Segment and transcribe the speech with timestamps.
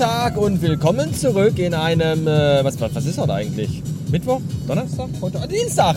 [0.00, 3.82] Tag und willkommen zurück in einem, äh, was, was ist heute eigentlich?
[4.10, 4.40] Mittwoch?
[4.66, 5.10] Donnerstag?
[5.20, 5.42] Heute?
[5.42, 5.96] Ah, Dienstag!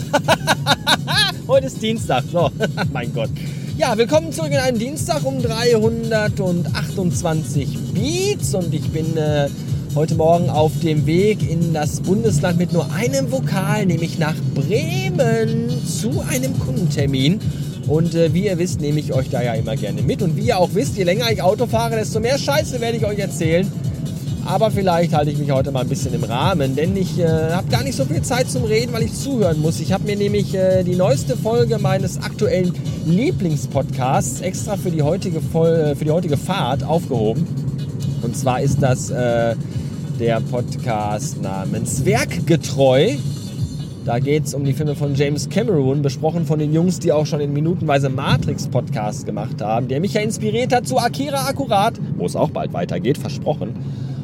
[1.48, 2.52] heute ist Dienstag, so,
[2.92, 3.30] mein Gott.
[3.78, 9.48] Ja, willkommen zurück in einem Dienstag um 328 Beats und ich bin äh,
[9.96, 15.70] heute Morgen auf dem Weg in das Bundesland mit nur einem Vokal, nämlich nach Bremen
[15.88, 17.40] zu einem Kundentermin.
[17.88, 20.22] Und äh, wie ihr wisst, nehme ich euch da ja immer gerne mit.
[20.22, 23.06] Und wie ihr auch wisst, je länger ich Auto fahre, desto mehr Scheiße werde ich
[23.06, 23.72] euch erzählen.
[24.46, 27.70] Aber vielleicht halte ich mich heute mal ein bisschen im Rahmen, denn ich äh, habe
[27.70, 29.80] gar nicht so viel Zeit zum Reden, weil ich zuhören muss.
[29.80, 32.74] Ich habe mir nämlich äh, die neueste Folge meines aktuellen
[33.06, 37.48] Lieblingspodcasts extra für die heutige, Vol äh, für die heutige Fahrt aufgehoben.
[38.22, 39.56] Und zwar ist das äh,
[40.20, 43.16] der Podcast namens Werkgetreu.
[44.06, 47.26] Da geht es um die Filme von James Cameron, besprochen von den Jungs, die auch
[47.26, 52.26] schon den minutenweise Matrix-Podcast gemacht haben, der mich ja inspiriert hat zu Akira Akkurat, wo
[52.26, 53.74] es auch bald weitergeht, versprochen.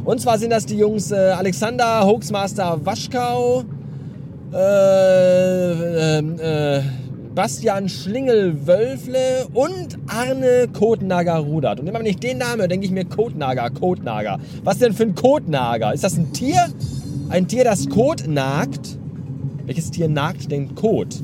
[0.04, 3.64] Und zwar sind das die Jungs äh, Alexander Hoaxmaster Waschkau,
[4.54, 6.82] äh, äh,
[7.34, 11.80] Bastian Schlingel-Wölfle und Arne Kotnager Rudert.
[11.80, 14.40] Und immer wenn ich den Namen denke ich mir Kotnager, Kotnager.
[14.66, 15.94] Was denn für ein Kotnager?
[15.94, 16.66] Ist das ein Tier?
[17.30, 18.99] Ein Tier, das Kot nagt?
[19.70, 21.22] Welches Tier nagt denn Kot?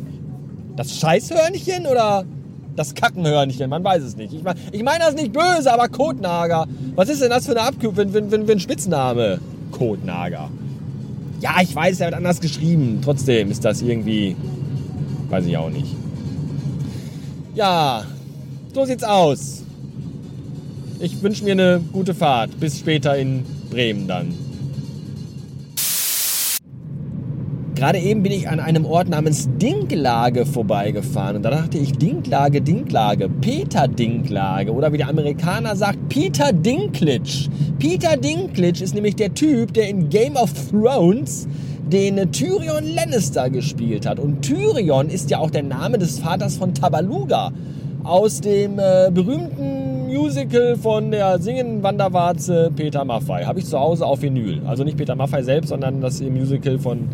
[0.75, 2.25] Das Scheißhörnchen oder
[2.75, 3.67] das Kackenhörnchen?
[3.71, 4.35] Man weiß es nicht.
[4.35, 6.67] Ich meine ich mein das nicht böse, aber Kotnager.
[6.93, 9.39] Was ist denn das für eine Abkürzung, für, für, für ein Spitzname?
[9.71, 10.51] Kotnager.
[11.41, 12.99] Ja, ich weiß, er wird anders geschrieben.
[13.03, 14.35] Trotzdem ist das irgendwie.
[15.31, 15.95] Weiß ich auch nicht.
[17.55, 18.03] Ja,
[18.75, 19.63] so sieht's aus.
[20.99, 22.59] Ich wünsche mir eine gute Fahrt.
[22.59, 24.44] Bis später in Bremen dann.
[27.75, 32.61] Gerade eben bin ich an einem Ort namens Dinklage vorbeigefahren und da dachte ich, Dinklage,
[32.61, 37.49] Dinklage, Peter Dinklage oder wie der Amerikaner sagt, Peter Dinklage.
[37.77, 41.49] Peter Dinklage ist nämlich der Typ, der in Game of Thrones
[41.91, 44.19] den Tyrion Lannister gespielt hat.
[44.19, 47.51] Und Tyrion ist ja auch der Name des Vaters von Tabaluga
[48.05, 53.43] aus dem äh, berühmten Musical von der singenden Wanderwarze Peter Maffei.
[53.43, 54.61] Habe ich zu Hause auf Vinyl.
[54.65, 57.09] Also nicht Peter Maffei selbst, sondern das Musical von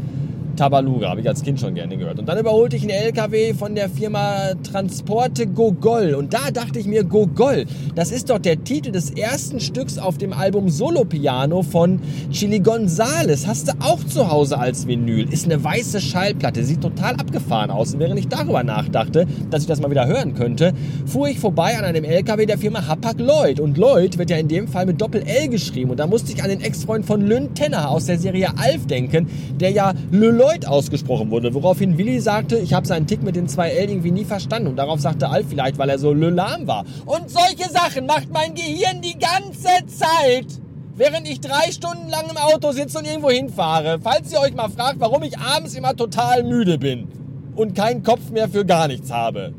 [0.61, 2.19] Tabaluga, habe ich als Kind schon gerne gehört.
[2.19, 6.13] Und dann überholte ich einen LKW von der Firma Transporte Gogol.
[6.13, 10.19] Und da dachte ich mir, Gogol, das ist doch der Titel des ersten Stücks auf
[10.19, 11.99] dem Album Solo Piano von
[12.29, 13.47] Chili Gonzales.
[13.47, 15.33] Hast du auch zu Hause als Vinyl.
[15.33, 17.95] Ist eine weiße Schallplatte, sieht total abgefahren aus.
[17.95, 20.73] Und während ich darüber nachdachte, dass ich das mal wieder hören könnte,
[21.07, 23.59] fuhr ich vorbei an einem LKW der Firma Hapag Lloyd.
[23.59, 25.89] Und Lloyd wird ja in dem Fall mit Doppel-L geschrieben.
[25.89, 29.27] Und da musste ich an den Ex-Freund von Lynn Tenner aus der Serie Alf denken,
[29.59, 33.47] der ja Lloyd Lloyd ausgesprochen wurde, woraufhin Willi sagte, ich habe seinen Tick mit den
[33.47, 34.67] zwei L irgendwie nie verstanden.
[34.69, 36.85] Und darauf sagte Alf vielleicht, weil er so lahm war.
[37.05, 40.47] Und solche Sachen macht mein Gehirn die ganze Zeit,
[40.95, 43.99] während ich drei Stunden lang im Auto sitze und irgendwo hinfahre.
[44.01, 47.07] Falls ihr euch mal fragt, warum ich abends immer total müde bin
[47.55, 49.53] und keinen Kopf mehr für gar nichts habe.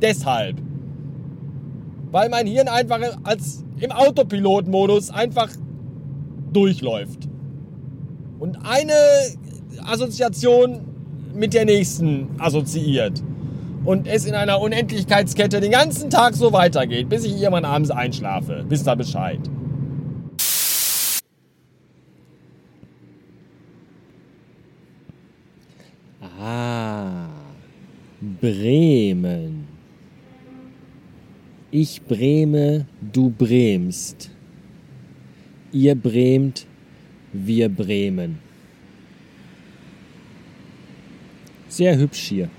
[0.00, 0.56] Deshalb.
[2.10, 5.50] Weil mein Hirn einfach als im Autopilotmodus einfach
[6.52, 7.28] durchläuft.
[8.38, 8.94] Und eine
[9.84, 10.80] Assoziation
[11.34, 13.22] mit der nächsten assoziiert.
[13.84, 18.64] Und es in einer Unendlichkeitskette den ganzen Tag so weitergeht, bis ich irgendwann abends einschlafe.
[18.68, 19.40] Wisst ihr Bescheid.
[26.38, 27.28] Ah,
[28.40, 29.66] Bremen.
[31.70, 34.30] Ich breme, du bremst.
[35.72, 36.66] Ihr bremt,
[37.32, 38.49] wir bremen.
[41.70, 42.50] Sehr hübsch hier.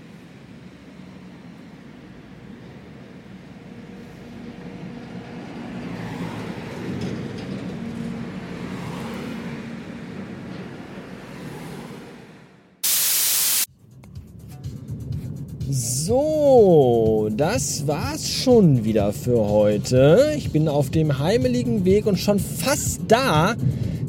[15.70, 20.34] So, das war's schon wieder für heute.
[20.38, 23.56] Ich bin auf dem heimeligen Weg und schon fast da.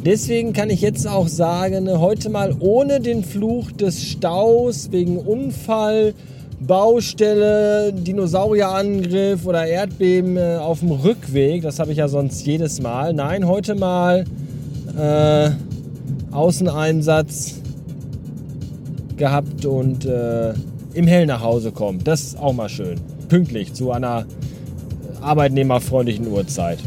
[0.04, 6.14] Deswegen kann ich jetzt auch sagen, heute mal ohne den Fluch des Staus wegen Unfall,
[6.58, 11.62] Baustelle, Dinosaurierangriff oder Erdbeben äh, auf dem Rückweg.
[11.62, 13.12] Das habe ich ja sonst jedes Mal.
[13.12, 14.24] Nein, heute mal
[14.98, 15.50] äh,
[16.32, 17.60] Außeneinsatz
[19.16, 20.52] gehabt und äh,
[20.94, 22.08] im Hell nach Hause kommt.
[22.08, 23.00] Das ist auch mal schön.
[23.28, 24.26] Pünktlich zu einer
[25.20, 26.78] arbeitnehmerfreundlichen Uhrzeit.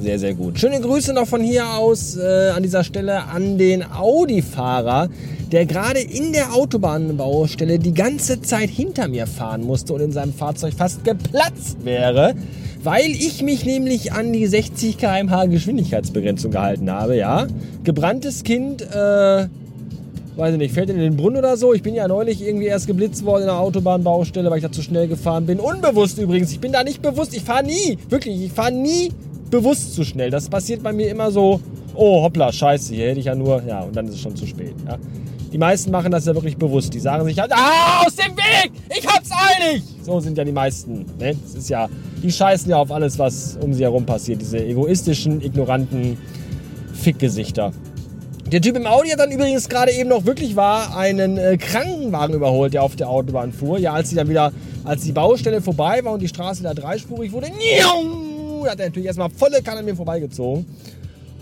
[0.00, 0.60] Sehr, sehr gut.
[0.60, 5.08] Schöne Grüße noch von hier aus äh, an dieser Stelle an den Audi-Fahrer,
[5.50, 10.32] der gerade in der Autobahnbaustelle die ganze Zeit hinter mir fahren musste und in seinem
[10.32, 12.34] Fahrzeug fast geplatzt wäre,
[12.84, 17.16] weil ich mich nämlich an die 60 km/h Geschwindigkeitsbegrenzung gehalten habe.
[17.16, 17.48] Ja,
[17.82, 18.82] gebranntes Kind.
[18.82, 19.48] Äh,
[20.36, 21.74] weiß ich nicht, fällt in den Brunnen oder so.
[21.74, 24.82] Ich bin ja neulich irgendwie erst geblitzt worden in der Autobahnbaustelle, weil ich da zu
[24.82, 25.58] schnell gefahren bin.
[25.58, 26.52] Unbewusst übrigens.
[26.52, 27.34] Ich bin da nicht bewusst.
[27.34, 29.10] Ich fahre nie, wirklich, ich fahre nie
[29.50, 30.30] bewusst zu schnell.
[30.30, 31.60] Das passiert bei mir immer so,
[31.94, 34.46] oh hoppla, scheiße, hier hätte ich ja nur, ja, und dann ist es schon zu
[34.46, 34.74] spät.
[34.86, 34.98] Ja.
[35.52, 36.92] Die meisten machen das ja wirklich bewusst.
[36.92, 39.82] Die sagen sich halt, ah, aus dem Weg, ich hab's eilig.
[40.02, 41.06] So sind ja die meisten.
[41.18, 41.34] Ne?
[41.42, 41.88] Das ist ja,
[42.22, 44.40] die scheißen ja auf alles, was um sie herum passiert.
[44.42, 46.18] Diese egoistischen, ignoranten
[46.92, 47.72] Fickgesichter.
[48.52, 52.34] Der Typ im Audi hat dann übrigens gerade eben noch wirklich war einen äh, Krankenwagen
[52.34, 53.78] überholt, der auf der Autobahn fuhr.
[53.78, 54.52] Ja, als sie dann wieder,
[54.84, 57.48] als die Baustelle vorbei war und die Straße wieder dreispurig wurde,
[58.66, 60.66] hat er natürlich erstmal volle Kanne an mir vorbeigezogen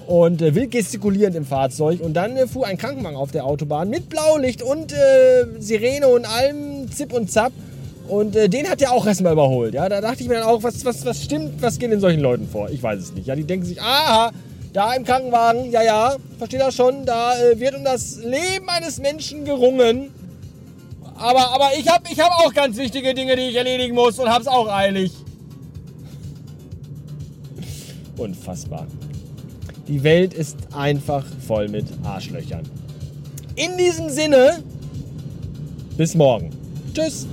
[0.07, 2.01] und äh, wild gestikulierend im Fahrzeug.
[2.01, 6.25] Und dann äh, fuhr ein Krankenwagen auf der Autobahn mit Blaulicht und äh, Sirene und
[6.25, 7.53] allem Zip und Zap.
[8.09, 9.75] Und äh, den hat er auch erstmal überholt.
[9.75, 12.21] Ja, da dachte ich mir dann auch, was, was, was stimmt, was geht in solchen
[12.21, 12.71] Leuten vor?
[12.71, 13.27] Ich weiß es nicht.
[13.27, 14.31] Ja, die denken sich, aha,
[14.73, 18.99] da im Krankenwagen, ja, ja, versteht er schon, da äh, wird um das Leben eines
[18.99, 20.13] Menschen gerungen.
[21.19, 24.29] Aber, aber ich habe ich hab auch ganz wichtige Dinge, die ich erledigen muss und
[24.29, 25.13] habe es auch eilig.
[28.19, 28.87] Unfassbar.
[29.89, 32.63] Die Welt ist einfach voll mit Arschlöchern.
[33.55, 34.63] In diesem Sinne,
[35.97, 36.51] bis morgen.
[36.93, 37.27] Tschüss.